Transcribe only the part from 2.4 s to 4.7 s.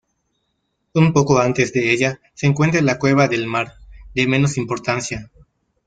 encuentra la Cueva del Mar, de menos